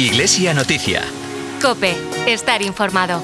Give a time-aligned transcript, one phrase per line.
[0.00, 1.02] Iglesia Noticia.
[1.60, 1.94] Cope,
[2.26, 3.22] estar informado.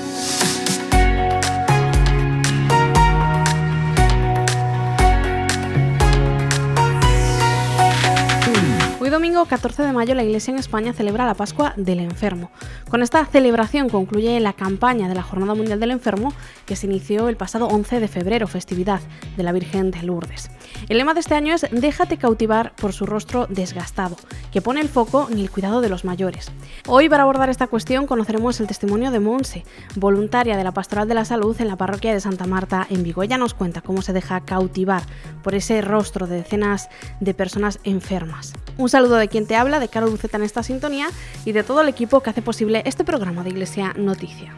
[9.01, 12.51] Hoy domingo 14 de mayo la Iglesia en España celebra la Pascua del Enfermo.
[12.89, 16.33] Con esta celebración concluye la campaña de la Jornada Mundial del Enfermo
[16.67, 19.01] que se inició el pasado 11 de febrero, festividad
[19.37, 20.51] de la Virgen de Lourdes.
[20.89, 24.17] El lema de este año es Déjate cautivar por su rostro desgastado,
[24.53, 26.53] que pone el foco en el cuidado de los mayores.
[26.87, 29.65] Hoy para abordar esta cuestión conoceremos el testimonio de Monse,
[29.97, 33.25] voluntaria de la Pastoral de la Salud en la parroquia de Santa Marta en Vigo.
[33.25, 35.03] Ella nos cuenta cómo se deja cautivar
[35.43, 38.53] por ese rostro de decenas de personas enfermas.
[38.79, 41.09] Un saludo de quien te habla, de Carol Buceta en esta sintonía
[41.45, 44.55] y de todo el equipo que hace posible este programa de Iglesia Noticia.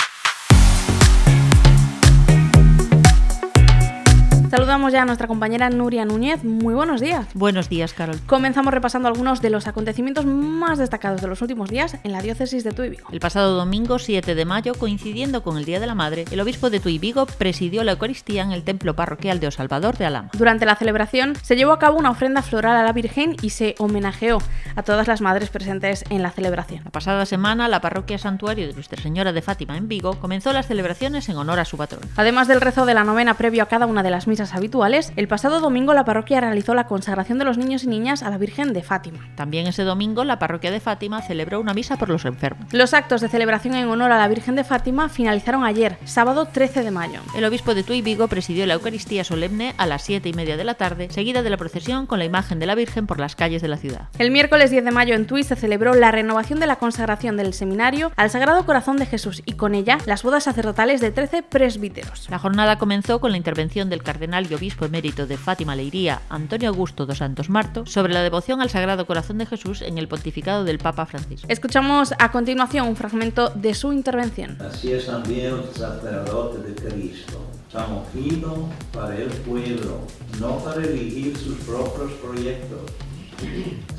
[4.50, 6.42] Saludamos ya a nuestra compañera Nuria Núñez.
[6.42, 7.26] Muy buenos días.
[7.34, 8.18] Buenos días, Carol.
[8.26, 12.64] Comenzamos repasando algunos de los acontecimientos más destacados de los últimos días en la diócesis
[12.64, 13.08] de Tuy Vigo.
[13.12, 16.70] El pasado domingo 7 de mayo, coincidiendo con el Día de la Madre, el obispo
[16.70, 20.30] de Tuy Vigo presidió la Eucaristía en el templo parroquial de Osalvador de Alama.
[20.32, 23.74] Durante la celebración se llevó a cabo una ofrenda floral a la Virgen y se
[23.78, 24.38] homenajeó
[24.76, 26.84] a todas las madres presentes en la celebración.
[26.84, 30.68] La pasada semana, la parroquia santuario de Nuestra Señora de Fátima en Vigo comenzó las
[30.68, 32.00] celebraciones en honor a su patrón.
[32.16, 35.28] Además del rezo de la novena previo a cada una de las misas habituales, el
[35.28, 38.72] pasado domingo la parroquia realizó la consagración de los niños y niñas a la Virgen
[38.72, 39.28] de Fátima.
[39.34, 42.72] También ese domingo la parroquia de Fátima celebró una misa por los enfermos.
[42.72, 46.82] Los actos de celebración en honor a la Virgen de Fátima finalizaron ayer, sábado 13
[46.82, 47.20] de mayo.
[47.36, 50.64] El obispo de Tuy Vigo presidió la Eucaristía solemne a las 7 y media de
[50.64, 53.62] la tarde, seguida de la procesión con la imagen de la Virgen por las calles
[53.62, 54.08] de la ciudad.
[54.18, 57.54] El miércoles 10 de mayo en Tuy se celebró la renovación de la consagración del
[57.54, 62.28] seminario al Sagrado Corazón de Jesús y con ella las bodas sacerdotales de 13 presbíteros.
[62.30, 66.68] La jornada comenzó con la intervención del cardenal y obispo emérito de Fátima Leiría, Antonio
[66.68, 70.64] Augusto dos Santos Marto, sobre la devoción al Sagrado Corazón de Jesús en el pontificado
[70.64, 71.46] del Papa Francisco.
[71.48, 74.58] Escuchamos a continuación un fragmento de su intervención.
[74.60, 77.40] Así es también el sacerdote de Cristo,
[77.72, 80.00] tan ungido para el pueblo,
[80.38, 82.80] no para elegir sus propios proyectos,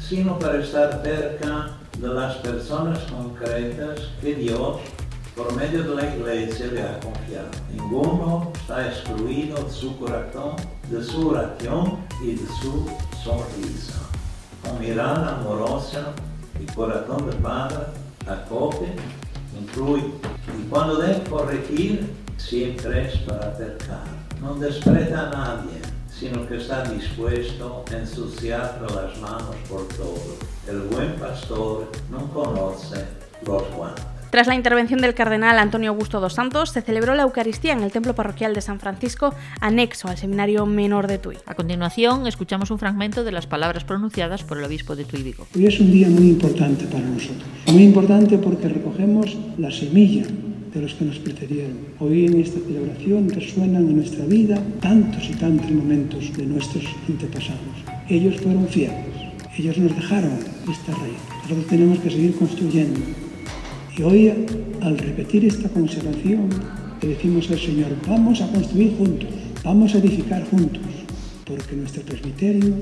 [0.08, 4.78] sino para estar cerca de las personas concretas que Dios
[5.40, 7.48] por medio de la iglesia le ha confiado.
[7.72, 10.58] Ninguno está excluido de su corazón,
[10.90, 12.86] de su oración y de su
[13.24, 14.02] sonrisa.
[14.62, 16.12] Con mirada amorosa
[16.62, 17.86] y corazón de padre,
[18.28, 18.88] acoge,
[19.58, 20.12] incluye.
[20.60, 24.04] Y cuando debe corregir, siempre es para acercar.
[24.42, 30.36] No desprecia a nadie, sino que está dispuesto a ensuciarle las manos por todo.
[30.68, 32.69] El buen pastor no conoce.
[34.40, 37.92] Tras la intervención del cardenal Antonio Augusto dos Santos, se celebró la Eucaristía en el
[37.92, 41.36] templo parroquial de San Francisco, anexo al Seminario Menor de Tui.
[41.46, 45.46] A continuación, escuchamos un fragmento de las palabras pronunciadas por el obispo de Tui Vigo.
[45.54, 47.44] Hoy es un día muy importante para nosotros.
[47.68, 50.24] Muy importante porque recogemos la semilla
[50.74, 51.78] de los que nos precedieron.
[52.00, 57.60] Hoy en esta celebración resuenan en nuestra vida tantos y tantos momentos de nuestros antepasados.
[58.08, 59.04] Ellos fueron fieles,
[59.58, 60.32] ellos nos dejaron
[60.72, 61.20] esta raíz.
[61.44, 63.02] Nosotros tenemos que seguir construyendo
[64.00, 64.34] y hoy,
[64.82, 66.48] al repetir esta conservación,
[67.02, 69.28] le decimos al Señor, vamos a construir juntos,
[69.62, 70.82] vamos a edificar juntos,
[71.46, 72.76] porque nuestro presbiterio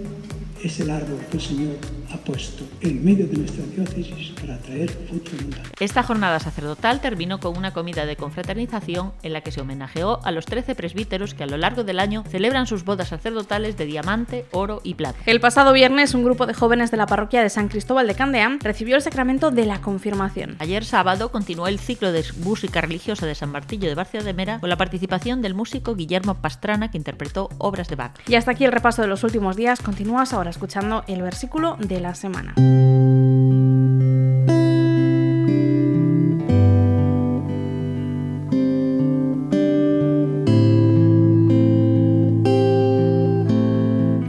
[0.64, 1.76] es el árbol que el Señor
[2.12, 5.70] ha puesto en medio de nuestra diócesis para traer fruto abundante.
[5.80, 10.32] Esta jornada sacerdotal terminó con una comida de confraternización en la que se homenajeó a
[10.32, 14.46] los 13 presbíteros que a lo largo del año celebran sus bodas sacerdotales de diamante,
[14.52, 15.20] oro y plata.
[15.26, 18.60] El pasado viernes, un grupo de jóvenes de la parroquia de San Cristóbal de Candeán
[18.60, 20.56] recibió el sacramento de la confirmación.
[20.60, 24.60] Ayer sábado continuó el ciclo de música religiosa de San Martillo de Barcia de Mera
[24.60, 28.14] con la participación del músico Guillermo Pastrana que interpretó obras de Bach.
[28.28, 29.82] Y hasta aquí el repaso de los últimos días.
[29.82, 32.54] Continúas ahora escuchando el versículo de de la semana.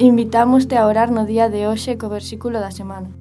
[0.00, 3.12] Invitámoste a orar no día de hoxe co versículo da semana.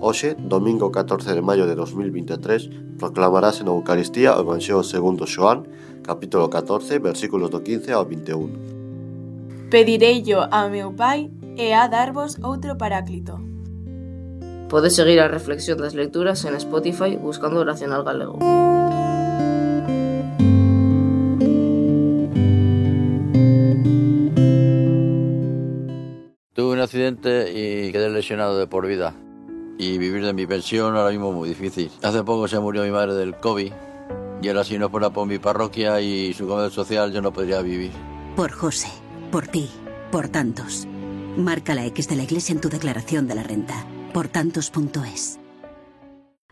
[0.00, 5.64] Hoxe, domingo 14 de maio de 2023, proclamarase na Eucaristía o Evangelio segundo Xoán,
[6.04, 9.72] capítulo 14, versículos do 15 ao 21.
[9.72, 13.47] Pedireillo a meu pai e a darvos outro paráclito.
[14.68, 18.36] Podes seguir a reflexión das lecturas en Spotify buscando Oracional Galego.
[26.52, 29.14] Tuve un accidente y quedé lesionado de por vida.
[29.78, 31.90] Y vivir de mi pensión ahora mismo es muy difícil.
[32.02, 33.72] Hace poco se murió mi madre del COVID.
[34.42, 37.62] Y ahora si no fuera por mi parroquia y su comedor social yo no podría
[37.62, 37.92] vivir.
[38.36, 38.88] Por José,
[39.32, 39.70] por ti,
[40.12, 40.86] por tantos.
[41.38, 43.86] Marca la X de la Iglesia en tu declaración de la renta.
[44.12, 45.38] Por tantos.es.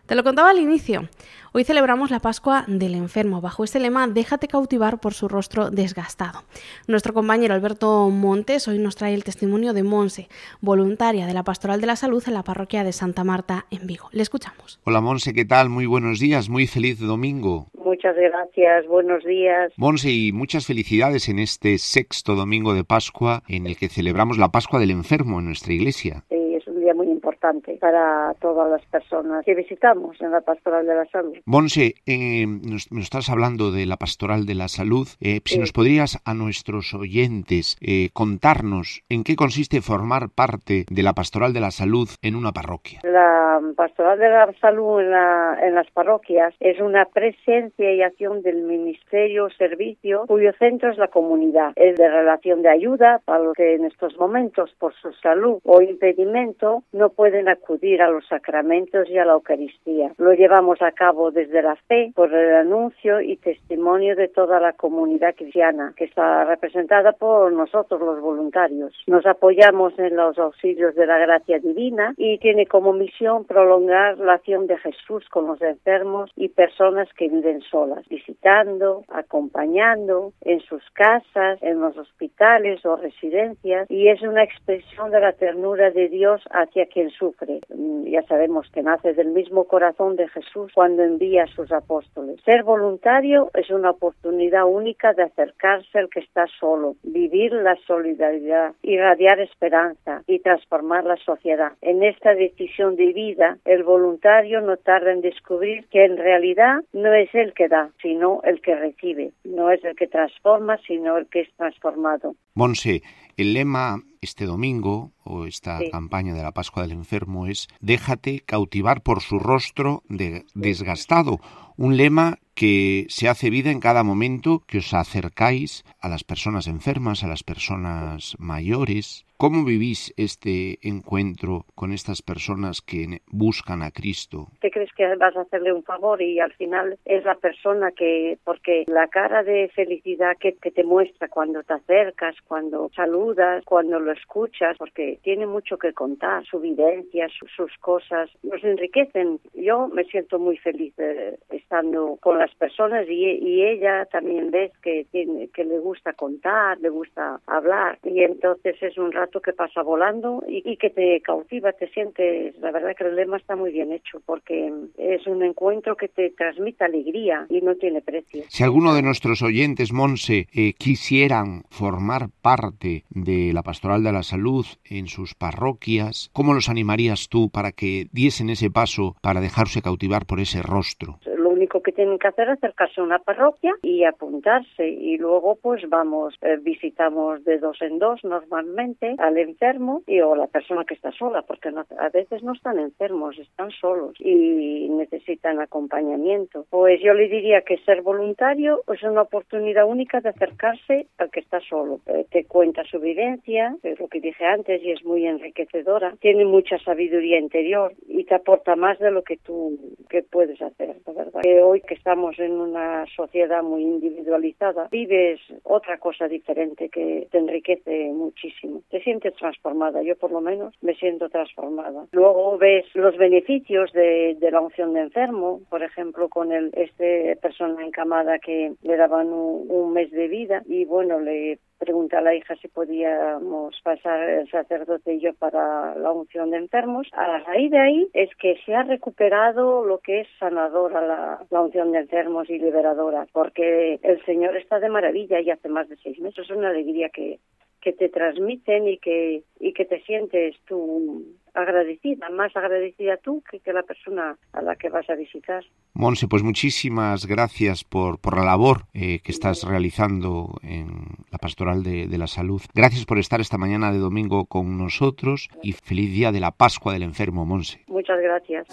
[0.05, 1.09] Te lo contaba al inicio.
[1.51, 3.41] Hoy celebramos la Pascua del Enfermo.
[3.41, 6.43] Bajo este lema, déjate cautivar por su rostro desgastado.
[6.87, 10.29] Nuestro compañero Alberto Montes hoy nos trae el testimonio de Monse,
[10.61, 14.07] voluntaria de la Pastoral de la Salud en la parroquia de Santa Marta en Vigo.
[14.13, 14.79] Le escuchamos.
[14.85, 15.69] Hola Monse, ¿qué tal?
[15.69, 17.67] Muy buenos días, muy feliz domingo.
[17.73, 19.73] Muchas gracias, buenos días.
[19.75, 24.49] Monse, y muchas felicidades en este sexto domingo de Pascua en el que celebramos la
[24.49, 26.23] Pascua del Enfermo en nuestra iglesia.
[26.29, 26.46] Sí,
[26.87, 31.35] día muy importante para todas las personas que visitamos en la Pastoral de la Salud.
[31.45, 35.05] Monse, eh, nos, nos, estás hablando de la Pastoral de la Salud.
[35.19, 35.59] Eh, si Sí.
[35.59, 41.51] nos podrías a nuestros oyentes eh, contarnos en qué consiste formar parte de la Pastoral
[41.53, 43.01] de la Salud en una parroquia.
[43.03, 48.41] La Pastoral de la Salud en, la- en las parroquias es una presencia y acción
[48.43, 51.73] del Ministerio Servicio cuyo centro es la comunidad.
[51.75, 55.81] Es de relación de ayuda para los que en estos momentos por su salud o
[55.81, 60.11] impedimento no pueden acudir a los sacramentos y a la Eucaristía.
[60.17, 64.73] Lo llevamos a cabo desde la fe por el anuncio y testimonio de toda la
[64.73, 68.93] comunidad cristiana que está representada por nosotros los voluntarios.
[69.07, 74.33] Nos apoyamos en los auxilios de la gracia divina y tiene como misión prolongar la
[74.33, 80.83] acción de Jesús con los enfermos y personas que viven solas, visitando, acompañando en sus
[80.91, 86.41] casas, en los hospitales o residencias y es una expresión de la ternura de Dios
[86.67, 87.61] hacia quien sufre.
[87.73, 92.39] Mm, Ya sabemos que nace del mismo corazón de Jesús cuando envía a sus apóstoles.
[92.45, 98.73] Ser voluntario es una oportunidad única de acercarse al que está solo, vivir la solidaridad,
[98.81, 101.73] irradiar esperanza y transformar la sociedad.
[101.81, 107.13] En esta decisión de vida, el voluntario no tarda en descubrir que en realidad no
[107.13, 109.31] es el que da, sino el que recibe.
[109.43, 112.35] No es el que transforma, sino el que es transformado.
[112.55, 113.01] Monse,
[113.37, 115.89] el lema este domingo o esta Sí.
[115.91, 121.39] campaña de la Pascua del Enfermo es Déjate cautivar por su rostro de- desgastado.
[121.77, 126.65] Un lema que se hace vida en cada momento que os acercáis a las personas
[126.67, 129.23] enfermas, a las personas mayores.
[129.37, 134.47] ¿Cómo vivís este encuentro con estas personas que buscan a Cristo?
[134.61, 138.39] te crees que vas a hacerle un favor y al final es la persona que,
[138.43, 143.99] porque la cara de felicidad que, que te muestra cuando te acercas, cuando saludas, cuando
[143.99, 149.39] lo escuchas, porque tiene mucho que contar, su vivencia, su- sus cosas, nos enriquecen.
[149.53, 155.47] Yo me siento muy feliz eh, estando con personas y, ella también ves que tiene,
[155.49, 160.43] que le gusta contar, le gusta hablar y entonces es un rato que pasa volando
[160.47, 163.91] y, y que te cautiva, te sientes, la verdad que el lema está muy bien
[163.91, 168.43] hecho porque es un encuentro que te transmite alegría y no tiene precio.
[168.47, 174.23] Si alguno de nuestros oyentes, Monse, eh, quisieran formar parte de la Pastoral de la
[174.23, 179.81] Salud en sus parroquias, ¿cómo los animarías tú para que diesen ese paso para dejarse
[179.81, 181.19] cautivar por ese rostro?
[181.67, 185.83] Único que tienen que hacer es acercarse a una parroquia y apuntarse y luego pues
[185.89, 190.93] vamos, eh, visitamos de dos en dos normalmente al enfermo y o la persona que
[190.93, 196.65] está sola porque no- a veces no están enfermos, están solos y necesitan acompañamiento.
[196.69, 201.41] Pues yo le diría que ser voluntario es una oportunidad única de acercarse al que
[201.41, 201.99] está solo.
[202.07, 206.15] Eh, te cuenta su vivencia, es lo que dije antes y es muy enriquecedora.
[206.21, 209.77] Tiene mucha sabiduría interior y te aporta más de lo que tú
[210.09, 211.41] que puedes hacer, la verdad.
[211.61, 218.09] Hoy que estamos en una sociedad muy individualizada, vives otra cosa diferente que te enriquece
[218.13, 218.81] muchísimo.
[218.89, 222.05] Te sientes transformada, yo por lo menos me siento transformada.
[222.11, 227.35] Luego ves los beneficios de, de la unción de enfermo, por ejemplo, con el este
[227.41, 232.21] persona encamada que le daban un, un mes de vida y bueno, le pregunté a
[232.21, 237.07] la hija si podíamos pasar el sacerdote y yo para la unción de enfermos.
[237.13, 241.61] A raíz de ahí es que se ha recuperado lo que es sanadora la, la
[241.61, 245.97] unción de enfermos y liberadora, porque el Señor está de maravilla y hace más de
[245.97, 246.45] seis meses.
[246.45, 247.39] Es una alegría que,
[247.81, 251.23] que te transmiten y que, y que te sientes tú
[251.57, 255.63] agradecida, más agradecida tú que, que la persona a la que vas a visitar.
[255.93, 260.87] Monse, pues muchísimas gracias por, por la labor eh, que estás realizando en
[261.31, 262.61] la Pastoral de, de la Salud.
[262.73, 266.93] Gracias por estar esta mañana de domingo con nosotros y feliz día de la Pascua
[266.93, 267.81] del Enfermo, Monse.
[267.87, 268.67] Muchas gracias.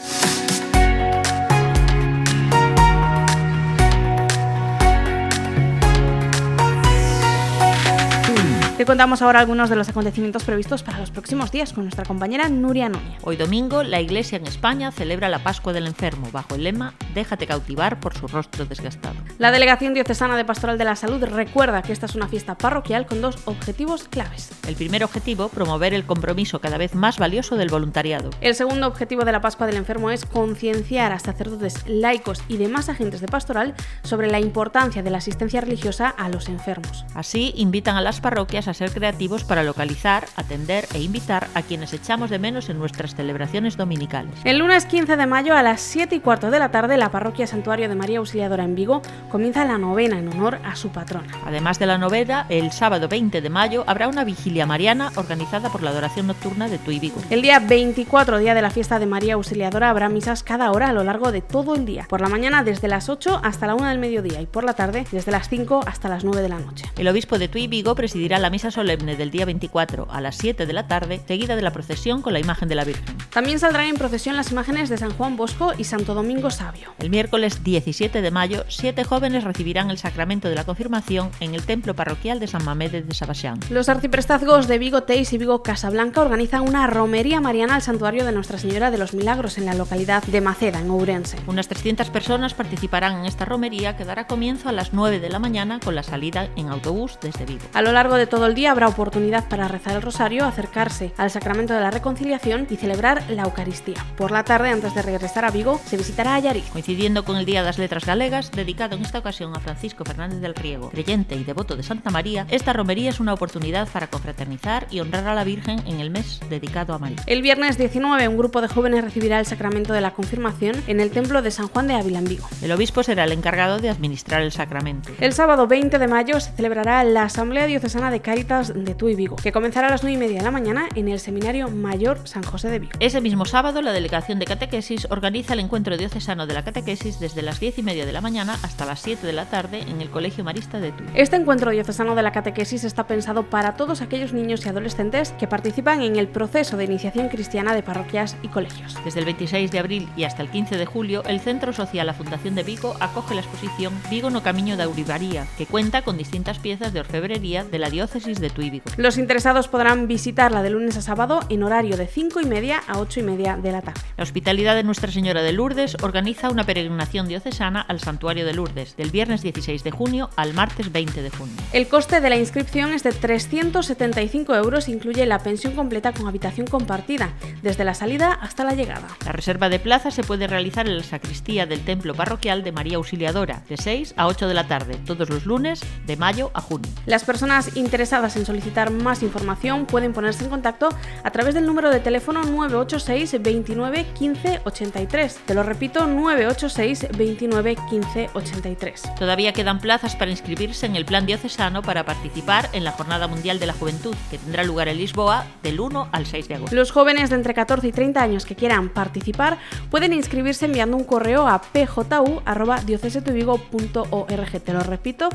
[8.76, 12.48] Te contamos ahora algunos de los acontecimientos previstos para los próximos días con nuestra compañera
[12.48, 13.20] Nuria Núñez.
[13.22, 17.46] Hoy domingo, la Iglesia en España celebra la Pascua del Enfermo bajo el lema Déjate
[17.46, 19.14] cautivar por su rostro desgastado.
[19.38, 23.06] La Delegación Diocesana de Pastoral de la Salud recuerda que esta es una fiesta parroquial
[23.06, 24.50] con dos objetivos claves.
[24.66, 28.30] El primer objetivo, promover el compromiso cada vez más valioso del voluntariado.
[28.40, 32.88] El segundo objetivo de la Pascua del Enfermo es concienciar a sacerdotes, laicos y demás
[32.88, 37.04] agentes de pastoral sobre la importancia de la asistencia religiosa a los enfermos.
[37.14, 41.92] Así, invitan a las parroquias a ser creativos para localizar, atender e invitar a quienes
[41.92, 44.34] echamos de menos en nuestras celebraciones dominicales.
[44.44, 47.46] El lunes 15 de mayo a las 7 y cuarto de la tarde, la parroquia
[47.46, 51.28] Santuario de María Auxiliadora en Vigo comienza la novena en honor a su patrona.
[51.46, 55.82] Además de la novena, el sábado 20 de mayo habrá una vigilia mariana organizada por
[55.82, 57.20] la adoración nocturna de Tui Vigo.
[57.30, 60.92] El día 24, día de la fiesta de María Auxiliadora, habrá misas cada hora a
[60.92, 62.06] lo largo de todo el día.
[62.08, 65.04] Por la mañana desde las 8 hasta la 1 del mediodía y por la tarde
[65.10, 66.86] desde las 5 hasta las 9 de la noche.
[66.96, 70.64] El obispo de Tui Vigo presidirá la misa solemne del día 24 a las 7
[70.64, 73.16] de la tarde, seguida de la procesión con la imagen de la Virgen.
[73.32, 76.94] También saldrán en procesión las imágenes de San Juan Bosco y Santo Domingo Sabio.
[77.00, 81.66] El miércoles 17 de mayo, siete jóvenes recibirán el sacramento de la confirmación en el
[81.66, 83.58] templo parroquial de San Mamede de Sabaxián.
[83.70, 88.30] Los arciprestazgos de Vigo Teis y Vigo Casablanca organizan una romería mariana al santuario de
[88.30, 91.38] Nuestra Señora de los Milagros en la localidad de Maceda, en Ourense.
[91.48, 95.40] Unas 300 personas participarán en esta romería que dará comienzo a las 9 de la
[95.40, 97.64] mañana con la salida en autobús desde Vigo.
[97.72, 101.30] A lo largo de todo el día habrá oportunidad para rezar el rosario, acercarse al
[101.30, 104.04] sacramento de la reconciliación y celebrar la Eucaristía.
[104.16, 106.68] Por la tarde, antes de regresar a Vigo, se visitará a Yariz.
[106.70, 110.40] Coincidiendo con el Día de las Letras Galegas, dedicado en esta ocasión a Francisco Fernández
[110.40, 114.86] del Riego, creyente y devoto de Santa María, esta romería es una oportunidad para confraternizar
[114.90, 117.22] y honrar a la Virgen en el mes dedicado a María.
[117.26, 121.10] El viernes 19, un grupo de jóvenes recibirá el sacramento de la confirmación en el
[121.10, 122.48] templo de San Juan de Ávila en Vigo.
[122.62, 125.10] El obispo será el encargado de administrar el sacramento.
[125.20, 129.36] El sábado 20 de mayo se celebrará la Asamblea Diocesana de Cáritas de Tui Vigo,
[129.36, 132.42] que comenzará a las 9 y media de la mañana en el Seminario Mayor San
[132.42, 132.92] José de Vigo.
[132.98, 137.42] Ese mismo sábado, la Delegación de Catequesis organiza el encuentro diocesano de la catequesis desde
[137.42, 140.10] las 10 y media de la mañana hasta las 7 de la tarde en el
[140.10, 141.06] Colegio Marista de Tui.
[141.14, 145.46] Este encuentro diocesano de la catequesis está pensado para todos aquellos niños y adolescentes que
[145.46, 148.98] participan en el proceso de iniciación cristiana de parroquias y colegios.
[149.04, 152.14] Desde el 26 de abril y hasta el 15 de julio, el Centro Social La
[152.14, 156.58] Fundación de Vigo acoge la exposición Vigo no Camiño da Uribaría, que cuenta con distintas
[156.58, 158.86] piezas de orfebrería de la diócesis de Tui Vigo.
[158.96, 162.98] Los interesados podrán visitarla de lunes a sábado en horario de 5 y media a
[162.98, 164.00] 8 y media de la tarde.
[164.16, 168.96] La Hospitalidad de Nuestra Señora de Lourdes organiza una peregrinación diocesana al Santuario de Lourdes,
[168.96, 171.54] del viernes 16 de junio al martes 20 de junio.
[171.74, 176.66] El coste de la inscripción es de 375 euros, incluye la pensión completa con habitación
[176.66, 179.06] compartida, desde la salida hasta la llegada.
[179.26, 182.96] La reserva de plaza se puede realizar en la sacristía del Templo Parroquial de María
[182.96, 186.90] Auxiliadora, de 6 a 8 de la tarde, todos los lunes, de mayo a junio.
[187.04, 190.88] Las personas interesadas en solicitar más información pueden ponerse en contacto
[191.24, 195.40] a través del número de teléfono 986 29 15 83.
[195.44, 199.02] Te lo repito, 986 29 15 83.
[199.18, 203.58] Todavía quedan plazas para inscribirse en el Plan Diocesano para participar en la Jornada Mundial
[203.58, 206.76] de la Juventud, que tendrá lugar en Lisboa del 1 al 6 de agosto.
[206.76, 209.58] Los jóvenes de entre 14 y 30 años que quieran participar
[209.90, 214.60] pueden inscribirse enviando un correo a pju.diocesetuivigo.org.
[214.60, 215.30] Te lo repito,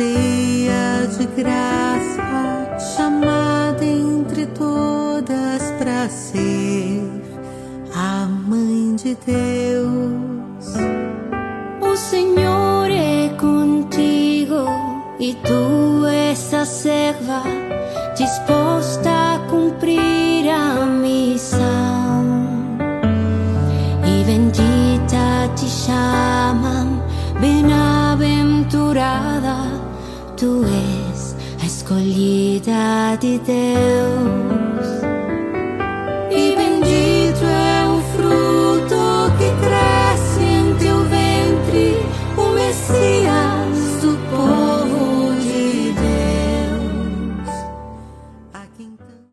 [0.00, 7.02] cheia de graça, chamada entre todas para ser
[7.94, 10.74] a mãe de Deus.
[11.82, 14.64] O Senhor é contigo
[15.18, 17.42] e tu essa serva
[18.16, 21.60] disposta a cumprir a missão.
[24.06, 27.02] E bendita te chamam,
[27.38, 29.79] bem-aventurada,
[30.40, 34.59] tu és a escolhida de Deus.